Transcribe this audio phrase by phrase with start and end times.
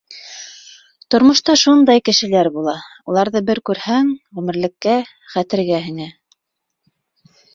[1.15, 2.73] Тормошта шундай кешеләр була,
[3.13, 4.97] уларҙы бер күрһәң, ғүмерлеккә
[5.35, 6.11] хәтергә һеңә.